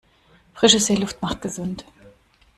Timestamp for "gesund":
1.43-1.85